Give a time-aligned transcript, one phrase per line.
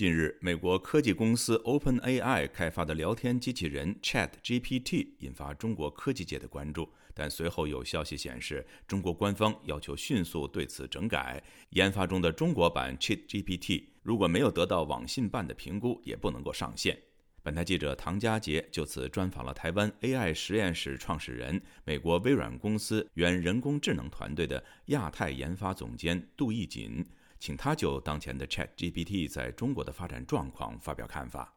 [0.00, 11.44] 近日，美国科技公司 OpenAI 开发的聊天机器人 ChatGPT 引发中国科技界的关注，但随后有消息显示，中国官方要求迅速对此整改。
[11.72, 16.98] 研发中的中国版 ChatGPT 如果没有得到网信办的评估，也不能够上线。
[17.42, 27.04] 本台记者唐佳杰就此专访了台湾 AI 实验室创始人、美国微软公司原人工智能团队的亚太研发总监杜义锦。
[27.40, 31.52] 请他就当前的 ChatGPT 在中国的发展状况发表看法。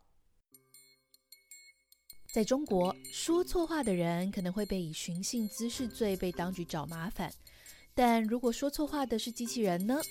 [2.34, 7.32] 在中国，说错话的人可能会被以寻衅滋事罪被当局找麻烦，
[7.94, 10.02] 但如果说错话的是机器人呢？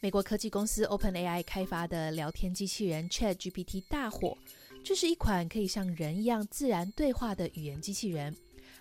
[0.00, 4.38] 美国科技公司 OpenAI 开发的聊天机器人 ChatGPT 大火，
[4.84, 8.34] 这是一款可以像人一样自然对话的语言机器人，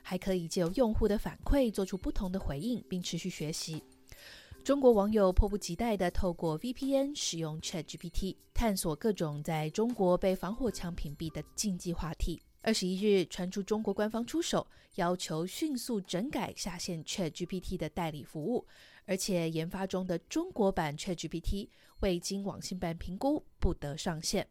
[0.03, 3.81] 还可以借由用户的反馈做出不同的回应，并持续学习。
[4.65, 12.41] 中国网友迫不及待地透过 VPN 使用 ChatGPT，探索各种在中国被防火墙屏蔽的禁忌话题。
[12.63, 18.65] 二十一日传出中国官方出手，要求迅速整改下线 ChatGPT 的代理服务，
[19.05, 24.47] 而且研发中的中国版 ChatGPT 未经网信办评估，不得上线。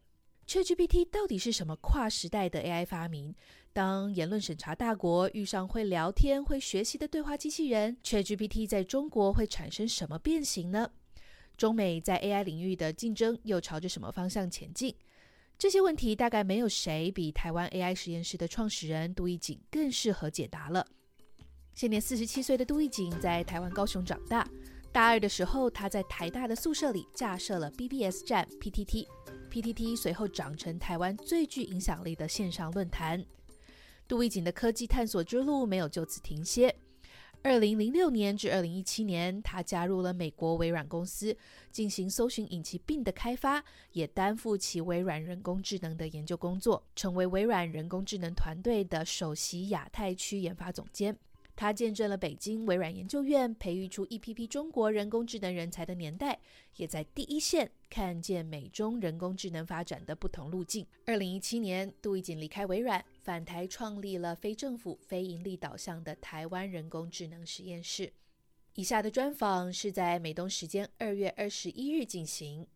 [0.46, 3.34] ChatGPT 到底是什么跨时代的 AI 发明？
[3.74, 10.88] 当言论审查大国遇上会聊天、会学习的对话机器人，ChatGPT 在中国会产生什么变形呢？
[11.56, 14.94] 中美在 AI 领域的竞争又朝着什么方向前进？
[15.58, 20.86] 这些问题大概没有谁比台湾 AI 实验室的创始人杜义景更适合解答了。
[21.74, 24.48] 现年四十七岁的杜义景在台湾高雄长大，
[24.92, 33.24] 大二的时候他在台大的宿舍里架设了 BBS 站 PTT，PTT 随后长成台湾最具影响力的线上论坛。
[34.06, 36.74] 杜义景的科技探索之路没有就此停歇。
[37.42, 41.36] 二零零六年至二零一七年，他加入了美国微软公司，
[41.70, 51.18] 进行搜寻引擎病的开发，也担负起微软人工智能的研究工作，成为微软人工智能团队的首席亚太区研发总监。
[51.56, 56.38] 他见证了北京微软研究院培育出一批批中国人工智能人才的年代，
[56.76, 60.84] 也在第一线看见美中人工智能发展的不同路径。
[61.06, 68.12] 二零一七年，杜义景离开微软，返台创立了非政府、非盈利导向的台湾人工智能实验室。
[68.74, 72.66] 以下的专访是在美东时间二月二十一日进行。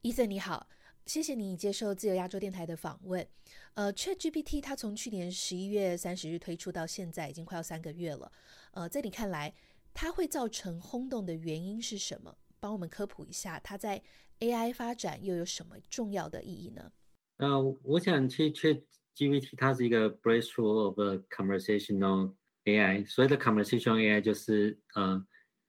[0.00, 0.66] 伊森，你好。
[1.04, 3.26] 谢谢你接受自由亚洲电台的访问。
[3.74, 8.30] 呃，ChatGPT 它从去年十一月三十日推出到现在，已经快要三个月了。
[8.72, 9.52] 呃，在你看来，
[9.92, 12.36] 它会造成轰动的原因是什么？
[12.60, 14.00] 帮我们科普一下，它在
[14.38, 16.92] AI 发展又有什么重要的意义呢？
[17.38, 20.98] 呃，我想去 ChatGPT 它是一个 breakthrough of
[21.28, 22.32] conversational
[22.64, 23.04] AI。
[23.08, 25.26] 所谓的 conversational AI 就是呃，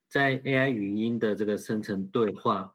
[0.07, 2.73] 在 AI 语音的这个生成对话。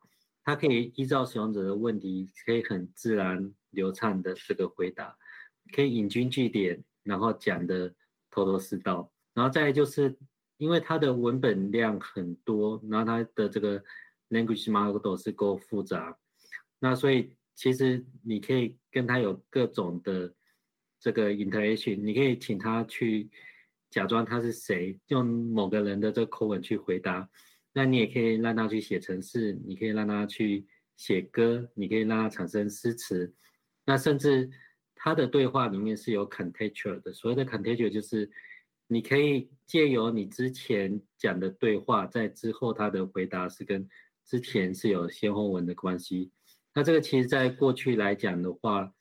[0.48, 5.14] 它可以依照使用者的问题，可以很自然流畅的这个回答，
[5.74, 7.94] 可以引经据典，然后讲的
[8.30, 9.12] 头头是道。
[9.34, 10.16] 然后再就是，
[10.56, 13.84] 因为它的文本量很多，然后它的这个
[14.30, 16.16] language model 是够复杂，
[16.78, 20.32] 那所以其实你可以跟他有各种的
[20.98, 23.28] 这个 interaction，你可以请他去
[23.90, 27.28] 假装他是谁，用某个人的这个口吻去回答。
[27.78, 30.66] 那你也可以让他去写程式，你可以让他去
[30.96, 33.32] 写歌，你可以让他产生诗词。
[33.84, 34.50] 那甚至
[34.96, 38.28] 他的对话里面是有 contextual 的，所谓的 contextual 就是
[38.88, 43.88] 你可以借由你之前讲的对话，在之后他的回答是跟
[44.26, 46.32] 之前是有先后文的关系。
[46.74, 48.92] 那这个其实在过去来讲的话，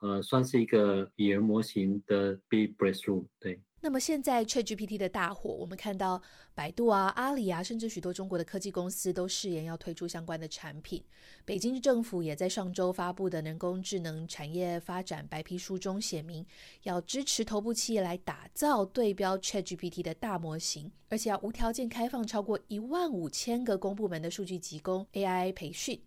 [0.00, 3.58] 呃，算是一个语言模型的 big breakthrough，对。
[3.80, 6.20] 那么现在 ChatGPT 的大火，我们看到
[6.52, 11.00] 百度啊、阿里啊，甚至许多中国的科技公司都誓言要推出相关的产品。
[11.44, 16.44] 北京政府也在上周发布的人工智能产业发展白皮书中写明，
[16.82, 26.02] 要支持头部企业来打造对标 ChatGPT 的大模型，而且要无条件开放超过一万五千个公部门的数据集供 AI 培训。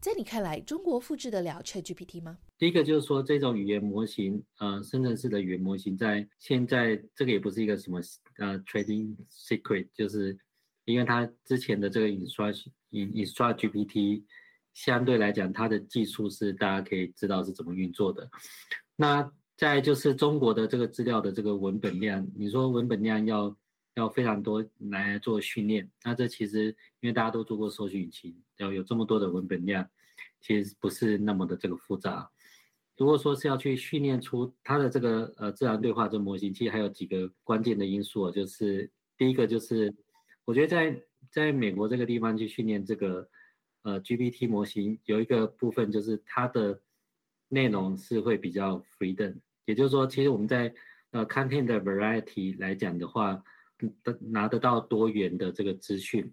[0.00, 2.38] 在你看来，中国复制得了 ChatGPT 吗？
[2.58, 8.00] 第一个就是说，这种语言模型，呃，生成式的语言模型，在现在这个也不是一个什么
[8.38, 10.38] 呃 trading secret，就是
[10.86, 14.22] 因为它之前的这个 instru instru GPT
[14.72, 18.30] 相对来讲，它的技术是大家可以知道是怎么运作的。
[18.96, 23.54] 那再就是中国的这个资料的这个文本量，你说文本量要
[23.96, 29.86] 要非常多来做训练，那这其实因为大家都做过搜索引擎，要有这么多的文本量，
[30.40, 32.30] 其实不是那么的这个复杂。
[32.96, 39.94] 如果说是要去训练出它的这个呃自然对话这模型，其实还有几个关键的因素，就是第一个就是
[40.44, 43.28] 我觉得在在美国这个地方去训练这个
[43.82, 46.80] 呃 GPT 模型有一个部分就是它的
[47.48, 50.74] 内容是会比较 freedom，，也就是说，其实我们在
[51.10, 53.42] 呃 content 的 variety 来讲的话，
[54.02, 56.32] 得拿得到多元的这个资讯。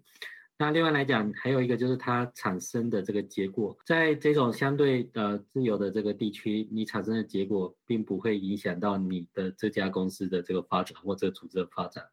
[0.56, 12.04] 那另外来讲，还有一个就是它产生的这个结果，在这种相对呃自由的这个地区，你产生的结果并不会影响到你的这家公司的这个发展或者组织的发展。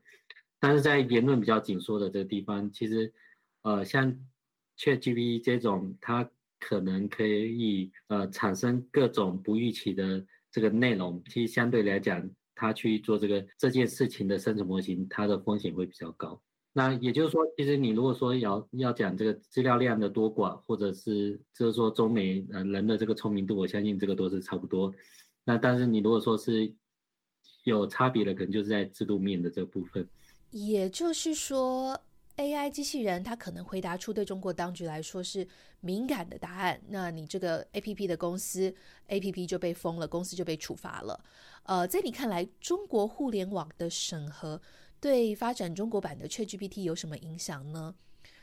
[0.59, 3.13] 但是在言论比较紧缩的这个地方，其实
[3.61, 4.11] 呃像
[4.77, 6.27] ChatGPT 这种，它
[6.59, 16.41] 可能可以呃产生各种不预期的这个内容，其实相对来讲，它去做这个这件事情的生成模型，它的风险会比较高。
[16.73, 24.93] 那也就是说，其实你如果说要要讲这个资料量的多寡，或者是就是说中美呃人的这个聪明度，我相信这个都是差不多。
[25.43, 26.73] 那但是你如果说是
[27.65, 30.07] 有差别的，可能就是在制度面的这部分。
[30.51, 31.99] 也就是说
[32.37, 35.45] ，AI 机器人它可能回答出对中国当局来说是
[35.81, 38.73] 敏感的答案，那你这个 APP 的公司
[39.09, 41.19] APP 就被封了，公司就被处罚了。
[41.63, 44.61] 呃，在你看来，中国互联网的审核？
[45.01, 47.95] 对发展中国版的 ChatGPT 有什么影响呢？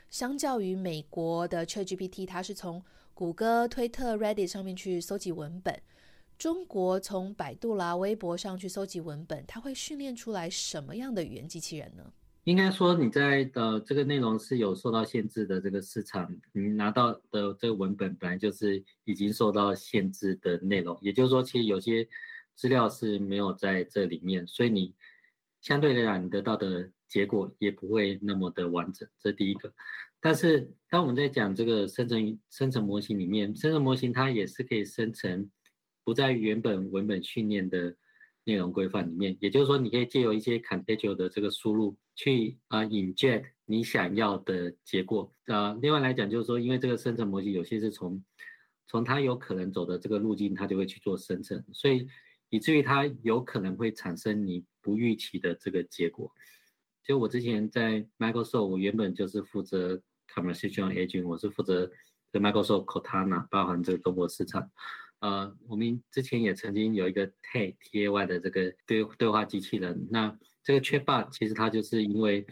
[0.09, 2.83] 相较于美国的 ChatGPT，它是从
[3.13, 5.81] 谷歌、推特、Reddit 上面去搜集文本，
[6.37, 12.11] 中国从百度啦、微博上去搜集文本，它会训练出来什么样的语言机器人呢？
[12.43, 22.05] 应该说你在的这个内容是有受到限制的这个市场，你拿到的这个文本本来就是已经受到限制的内容，也就是说，其实有些
[22.53, 24.93] 资料是没有在这里面，所以你。
[25.61, 29.73] 相对来讲，你得到的结果也不会那么的完整，这第一个。
[30.21, 35.49] 但是当我们在讲这个生成生成模型里面，生成模型它也是可以生成
[36.03, 37.95] 不在原本文本训练的
[38.43, 45.33] 内容规范里面，也就是说，你可以借由一些 contextual 的这个输入去啊 inject 你想要的结果。
[45.45, 48.23] 呃，另外来讲就是说，因为这个生成模型有些是从
[48.87, 52.07] 从它有可能走的这个路径，它就会去做生成，所以。
[52.51, 56.31] 以至于它有可能会产生你不预期的这个结果。
[57.03, 60.01] 就我之前在 Microsoft，我原本就是负责
[60.33, 61.91] Conversational Agent，我是负责
[62.31, 64.71] 在 Microsoft Cortana，包含这个中国市场。
[65.19, 70.07] 呃，我们之前也曾经有一个 Tay T A Y 的这个对对话机器人。
[70.09, 72.47] 那这个缺棒其实它就是因为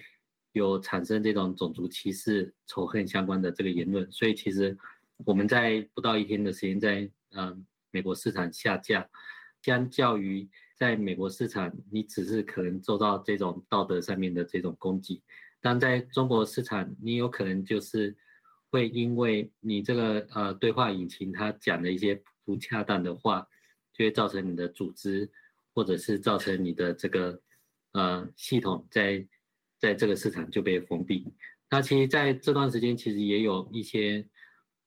[0.51, 4.77] 有产生这种种族歧视、仇恨相关的这个言论，所以其实
[5.25, 9.09] 我们在不到一天的时间，在嗯美国市场下架。
[9.63, 15.23] 相较于在美国市场，你只是可能做到这种道德上面的这种攻击，
[15.59, 18.15] 但在中国市场，你有可能就是
[18.69, 23.47] 会因为你这个呃对话引擎它讲的一些不恰当的话，
[23.91, 25.27] 就会造成你的组织
[25.73, 27.41] 或者是造成你的这个
[27.93, 29.27] 呃系统在
[29.79, 31.25] 在这个市场就被封闭。
[31.71, 34.23] 那其实在这段时间，其实也有一些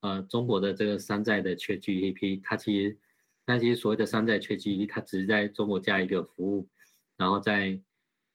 [0.03, 2.97] 呃中国的这个山寨的 ChatGPT，它其实。
[3.51, 6.69] 那其实所谓的山寨缺机，它只是在中国加一个服务，
[7.17, 7.77] 然后再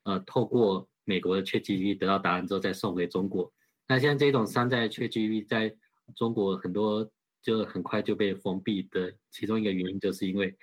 [0.04, 3.50] 呃透过美国的缺机得到答案之后再送回中国。
[3.88, 5.74] 那像这种山寨缺机在
[6.18, 7.10] 中国很多
[7.42, 10.54] 就很快就被封闭的其中一个原因，就是因为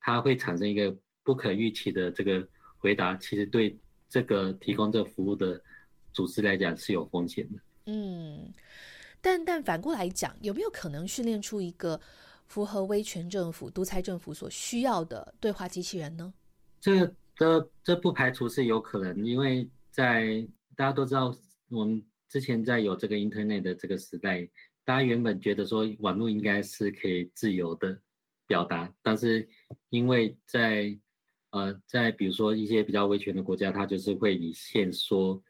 [0.00, 3.78] 它会产生一个不可预期的这个回答，其实对
[4.08, 5.62] 这个提供这个服务的
[6.14, 7.60] 组织来讲是有风险的。
[7.92, 8.54] 嗯，
[9.20, 12.00] 但但反过来讲，有没有可能训练出一个？
[12.48, 16.32] 符合威权政府、独裁政府所需要的对话机器人呢？
[16.80, 21.32] 这这这不排除是有可能，因为在大家都知道，
[21.68, 24.48] 我们之前在有这个 Internet 的这个时代，
[24.84, 28.00] 大家原本觉得说网络应该是可以自由的
[28.46, 29.46] 表达，但是
[29.90, 30.98] 因为在
[31.50, 35.42] 呃在比如说一些比较威权的国家，它就是会以限缩，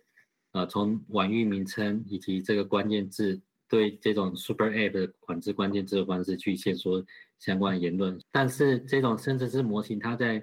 [0.53, 3.41] 呃从网域名称以及这个关键字。
[3.69, 7.05] 对这种 Super App 的管制关键字的方式去先说
[7.39, 10.43] 相关的言论，但是这种生成式模型，它在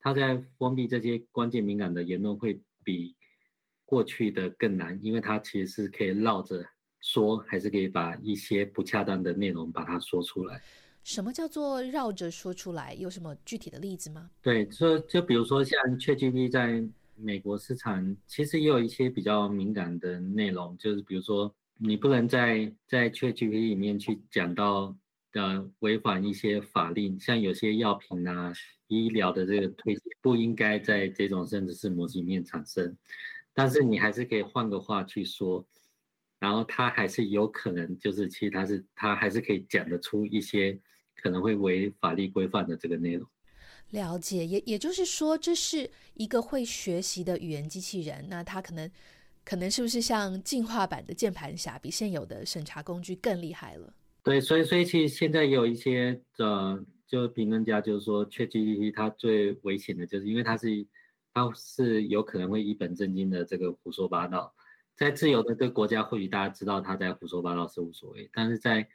[0.00, 3.14] 它在封闭这些关键敏感的言论会比
[3.84, 6.66] 过去的更难，因为它其实是可以绕着
[7.00, 10.60] 说，还是可以把一些不恰当的内容把它说出来。
[11.04, 12.94] 什么叫做绕着说出来？
[12.94, 14.28] 有什么具体的例子吗？
[14.42, 21.54] 对，就就比如说像 ChatGPT 在美国市场，其实也有一些比较敏感的内容，就是比如说。
[21.82, 24.94] 你不能在在 ChatGPT 里面去讲到
[25.32, 28.52] 呃违反一些法令，像有些药品啊、
[28.88, 32.94] 医疗的这个推荐不应该在这种甚至是模型里面产生，
[33.54, 35.66] 但是你还是可以换个话去说，
[36.38, 40.78] 然后它还是有可能就是其实它是它还是可以讲得出一些
[41.16, 43.26] 可能会违法律规范的这个内容。
[43.88, 48.90] 了解，也也就是说这是一个会学习的语言机器人，那它可能。
[49.44, 53.92] 可能是不是像进化版的键盘侠，比现有的审查工具更厉害了？
[54.22, 60.86] 对，所以所以其实现在有一些呃，就评论家就是说，ChatGPT 它最危险的就是因为它是
[61.32, 64.54] 它是有可能会一本正经的这个胡说八道。
[64.96, 68.86] 在自由的这个国家，或许大家知道他在胡说八道是无所谓，但是在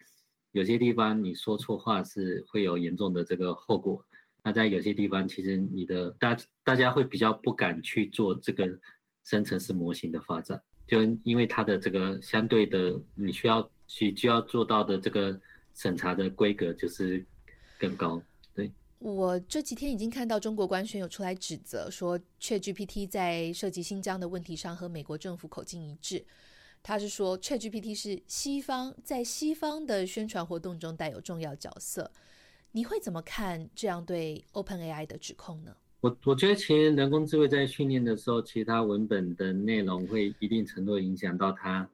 [0.51, 4.05] 有些地方你说错话是会有严重的这个后果。
[4.43, 8.79] 那在有些地方，其实你的大大家会比较不敢去做这个
[9.25, 15.37] 生成式模型的发展，就因为它的这个相对的你需要去需要做到的这个
[15.73, 17.25] 审查的规格就是
[17.77, 18.21] 更高。
[18.53, 26.25] 对我这几天已经看到中国官宣有出来指责说，ChatGPT 在涉及新疆的问题上和美国政府口径一致。
[26.81, 32.11] 他是说，ChatGPT 是西方在西方的宣传活动中带有重要角色。
[32.71, 35.75] 你会怎么看这样对 OpenAI 的指控呢？
[36.05, 41.89] 我我觉得，其实人工智慧在训练的时候，其他文本的内容会一定程度影响到它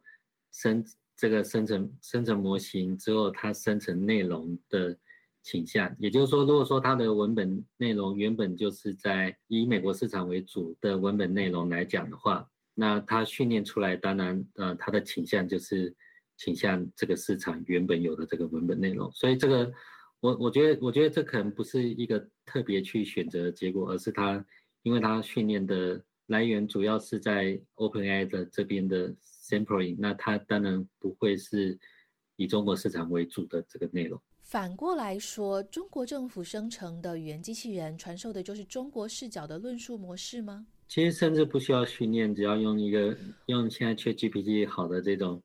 [0.51, 0.84] 生
[1.15, 4.98] 这个生成生成模型之后，它生成内容的。
[5.44, 15.91] 倾向，也就是说，如果说它的文本内容原本就是在以美国市场为主的文本内容来讲的话，那它训练出来，当然，呃，它的倾向就是
[16.38, 19.12] 倾向这个市场原本有的这个文本内容。
[19.13, 19.74] 所以这个，
[20.21, 24.43] 我我觉得，我觉得这可能不是一个特别去选择的结果，而是它，
[24.83, 31.77] 因为它训练的来源主要是在 OpenAI 的这边的 sampling，那它当然不会是
[32.35, 34.21] 以中国市场为主的这个内容。
[34.43, 40.67] 反过来说，中国政府生成的语言机器人传授的就是中国视角的论述模式吗？
[40.87, 45.41] 其实甚至不需要训练，只要用一个用现在 ChatGPT 好的这种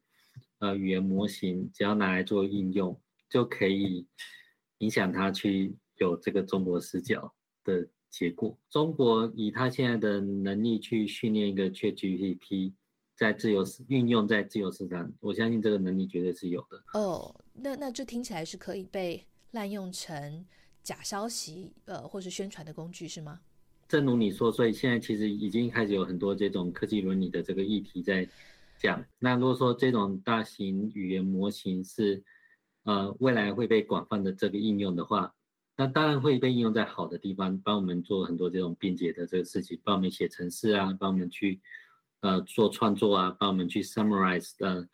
[0.59, 4.04] 呃语言模型，只要拿来做应用，就可以
[4.78, 7.33] 影响他去有这个中国视角
[7.64, 8.59] 的结果。
[8.71, 12.73] 中国以他现在的能力去训练一个 ChatGPT。
[13.18, 16.78] 在自由市运用在自由市场，我相信这个能力绝对是有的。
[16.92, 20.45] 哦，那那这听起来是可以被滥用成
[20.83, 23.40] 假消息，呃，或是宣传的工具是吗？
[23.88, 28.28] 正如你说，所以现在其实已经开始有很多这种科技伦理的这个议题在
[28.76, 29.02] 讲。
[29.18, 32.23] 那如果说这种大型语言模型是
[32.87, 35.35] 呃未来会被广泛的这个应用的话，
[35.76, 41.61] 那当然会被应用在好的地方，帮我们做很多这种便捷的这个事情，帮我们写程式啊，帮我们去。
[42.21, 44.88] 呃，做创作啊，帮我们去 summarize 的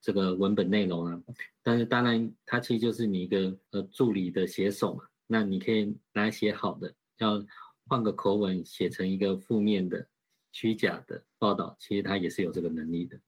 [0.00, 1.20] 这个文本内容啊，
[1.62, 5.02] 但是当然，它其实就是你一个呃助理的写手嘛。
[5.26, 7.42] 那你可以来写好的，要
[7.88, 10.06] 换个口吻写成一个负面的、
[10.52, 13.18] 虚假的报道，其实它也是有这个能力的。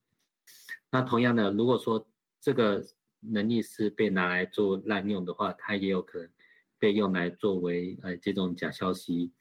[0.91, 2.07] 那同样的，如果说
[2.41, 2.85] 这个
[3.21, 6.31] 能力是被拿来做滥用的话，它也有可能
[6.79, 9.33] 被用来作为呃这种假消息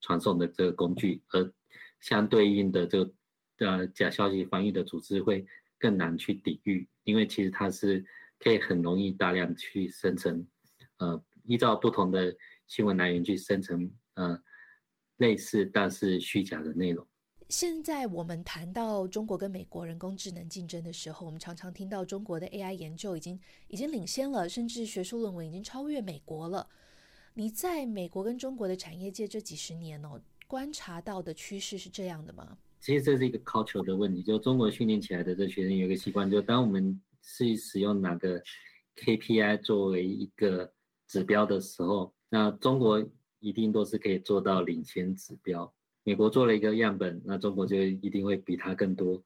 [0.00, 1.52] 传送的这个工具，而
[2.00, 3.12] 相对应的这个。
[3.58, 5.46] 呃假消息防御的组织会
[5.78, 8.04] 更难去抵御，因为其实它是
[8.36, 10.44] 可以很容易大量去生成，
[10.96, 12.36] 呃，依照不同的
[12.66, 14.36] 新闻来源去生成呃
[15.18, 17.06] 类似但是虚假的内容。
[17.50, 26.66] 现在我们谈到中国跟美国人工智能竞争的时候，我们常常听到中国的 AI 研究已经已经领先了，甚至学术论文已经超越美国了。
[27.34, 32.56] 你在美国跟中国的产业界这几十年哦，观察到的趋势是这样的吗？
[32.80, 38.42] 其实这是一个 culture 的问题，就中国训练起来的这学生有一个习惯，就当我们是使用哪个
[38.96, 40.72] KPI 作为一个
[41.06, 43.04] 指标的时候，那中国
[43.38, 45.72] 一定都是可以做到领先指标。
[46.04, 49.20] 美国做了一个样本，那中国就一定会比它更多。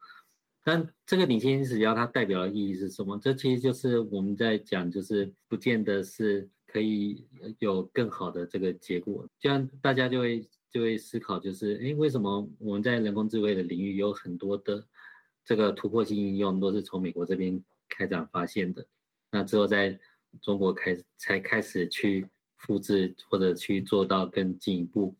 [0.64, 3.18] 但这个领先指标它代表的意义是什么？
[3.18, 7.26] 这其实就是我们在讲，就是不见得是可以
[7.58, 10.48] 有更好的这个结果，这样大家就会。
[10.70, 14.86] 就会思考，就是哎，为什么我们在人工智慧的领域有很多的
[15.42, 17.58] 这个突破性应用，都是从美国这边
[17.88, 18.86] 开展发现的？
[19.30, 19.98] 那之后在
[20.42, 25.16] 中国开才开始去复制或者去做到更进一步。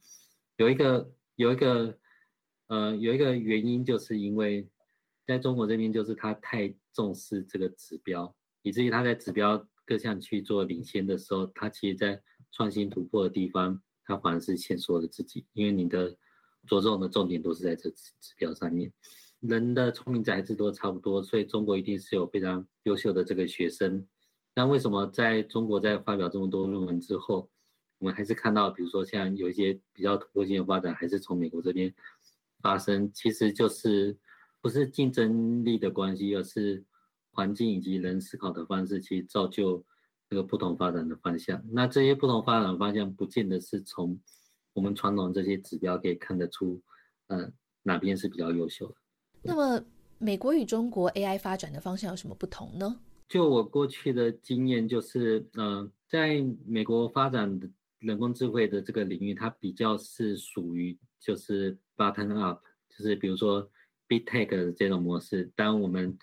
[0.59, 1.97] 有一个有一个
[2.67, 4.69] 呃有一个原因，就是因为
[5.25, 13.81] 在中国这边，就是他太重视这个指标，以至于他在指标各项去做领先的时候，他其实在创新突破的地方。
[14.05, 16.17] 他反而是限缩了自己，因为你的
[16.67, 18.91] 着重的重点都是在这指指标上面。
[19.41, 24.09] 人的聪明才智都差不多，所以中国一定是有非常优秀的这个学生。
[24.55, 27.51] 那为什么在中国在发表这么多论文之后，
[27.99, 31.93] 我们还是看到，比如说像有一些比较突破性的发展，还是从美国这边
[32.61, 33.11] 发生？
[33.13, 34.17] 其实就是
[34.61, 36.85] 不是竞争力的关系，而是
[37.33, 39.85] 环境以及人思考的方式，其实造就。
[40.31, 44.21] 这个不同发展的方向，那这些不同发展方向不见得是从
[44.75, 46.83] 我们传统这些指标可以看得出，
[47.29, 47.51] 呃，
[47.83, 48.95] 哪边是比较优秀的。
[49.41, 49.83] 那么
[50.19, 53.01] 美国与中国 AI 发展的方向有什么不同呢？
[53.27, 57.67] 就我过去的经验，就是呃，在美国发展的
[58.01, 63.71] 人工智慧的这个领域，它比较是属于就是 button up，就是比如说
[64.07, 65.51] big tech 这种模式。
[65.57, 66.17] 当我们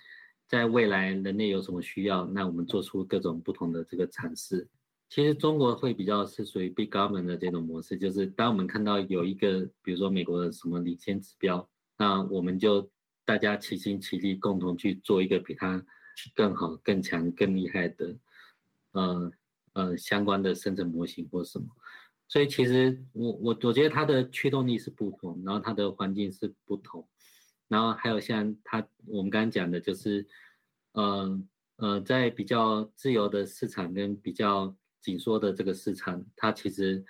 [0.47, 4.67] 在未来人类有什么需要，那我们做出各种不同的这个尝试。
[5.07, 12.89] 其实中国会比较是属于 big government 的这种模式，就是当我们看到有一个，比如说美国的什么领先指标，那我们就
[13.23, 15.85] 大家齐心齐力，共同去做一个比它
[16.33, 18.15] 更好、更强、更厉害的，
[18.93, 19.31] 呃
[19.75, 21.67] 呃相关的生成模型或什么。
[22.27, 27.07] 所以其实我我我觉得它的驱动力是不同，然后它的环境是不同，
[27.67, 30.27] 然后还有像它我们刚刚讲的，就是
[30.93, 31.41] 呃
[31.77, 37.05] 呃在比较自由的市场跟比较紧缩的这个市场，它其实，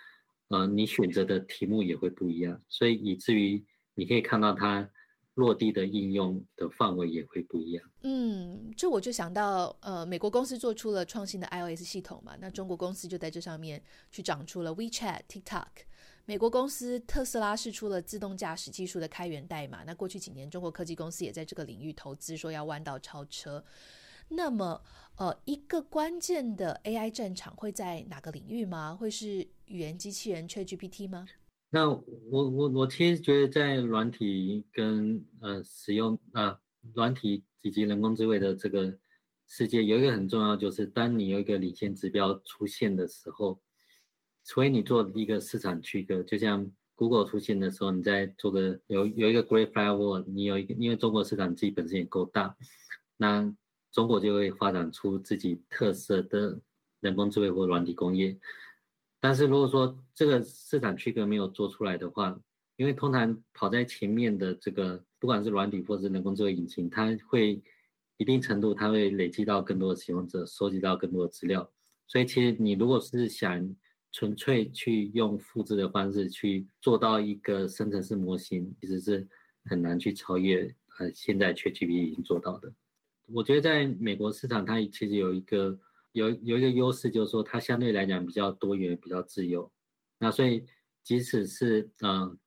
[0.50, 4.89] 呃，你选择的题目也会不一样，所以以至于你可以看到它
[5.36, 7.89] 落地的应用的范围也会不一样。
[8.01, 15.68] 嗯，这我就想到，呃，美国公司做出了创新的 iOS 系统嘛，那中国公司就在这上面去长出了 WeChat、TikTok。
[16.27, 23.63] 美国公司特斯拉试出了自动驾驶技术的开源代码，那过去几年中国科技公司也在这个领域投资，说要弯道超车。
[24.30, 24.82] 那么，
[25.18, 28.96] 呃，一个关键的 AI 战场会在哪个领域吗？
[28.96, 31.27] 会是语言机器人 ChatGPT 吗？
[31.69, 36.60] 那我我我其实觉得在软体跟呃使用啊
[36.93, 38.98] 软体以及人工智慧的这个
[39.48, 43.62] 世界，有一个很重要，就是当你有一个领先指标出现的时候，
[44.43, 52.55] 除非你做一个市场区隔，就像 Google 出现的时候，你在做个有有一个 Great Firewall，你有一个，因为中国市场自己本身也够大，
[53.17, 53.55] 那。
[53.91, 56.60] 中国就会发展出自己特色的
[57.00, 58.38] 人工智慧或软体工业，
[59.27, 62.39] 但是如果说这个市场区隔没有做出来的话，
[62.75, 67.60] 因为通常跑在前面的这个不管是软体或是人工智慧引擎，它会
[68.17, 71.67] 一定程度它会累积到更多的使用者，收集到更多的资料，
[72.05, 73.75] 所以其实你如果是想
[74.12, 79.28] 纯粹去用复制的方式去做到一个生成式模型，其实是
[79.63, 82.71] 很难去超越呃现在 ChatGPT 已经做到的。
[83.34, 85.80] 我觉得在美国市场，它其实有一个
[86.15, 89.69] 有有一个优势，就是说它相对来讲比较多元、比较自由。
[90.17, 90.65] 那所以
[91.04, 92.39] 即使是嗯，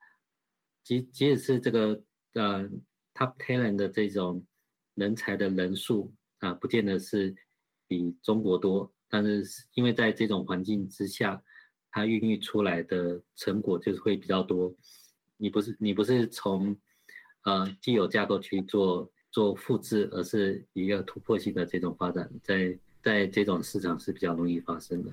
[0.83, 2.02] 即即使是这个
[2.33, 2.66] 呃
[3.12, 4.42] top talent 的这种
[4.94, 7.37] 人才的人数啊，不见得是
[7.87, 11.42] 比中国多，但是因为在这种环境之下，
[11.90, 14.74] 它孕育出来的成果就是会比较多。
[15.37, 16.74] 你不是你不是从
[17.44, 19.12] 呃既有架构去做。
[19.31, 25.11] 做复制，而是一个突破性的这种发展，在在这种市场是比较容易发生的。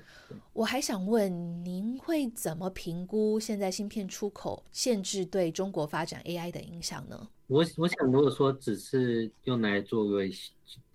[0.52, 7.28] 我还想问，您会怎么评估现在芯片出口限制对中国发展 AI 的影响呢？
[7.46, 10.30] 我我想，如果说只是用来作为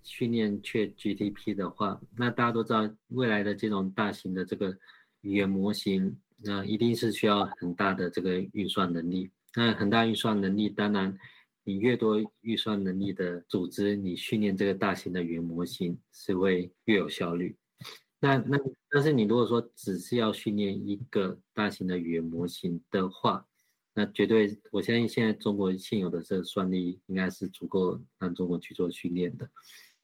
[0.04, 4.75] 训练 ChatGPT 的话，那大家都知道，未来的这种大型的这个
[5.21, 9.30] 语言模型，那一定是需要很大的这个运算能力。
[9.56, 11.17] 那很大运算能力，当然。
[11.71, 17.55] 你越多预算能力的组织，你训练这个大型的语言模型是会越有效率。
[18.19, 23.47] 那那但是你如果说只是要训练一个大型的语言模型的话，
[23.93, 29.49] 那绝对我相信现在中国现有的这个算力应该是足够让中国去做训练的。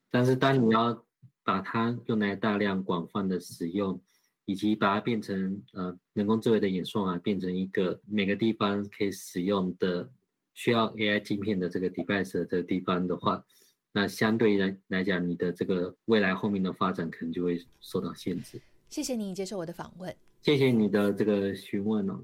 [0.10, 1.06] 但是当你要
[1.44, 4.02] 把它用来大量广泛的使用，
[4.46, 10.10] 以及把它变成呃人工智慧的演算法，变成一个每个地方可以使用的。
[10.58, 13.46] 需要 AI 镜片的这个 device 的这个地方的话，
[13.92, 18.60] 那相对来来讲，你的这个未来后面的发展可能就会受到限制。
[18.90, 20.14] 谢谢你接受我的访问。
[20.42, 22.24] 谢谢你的这个询问哦。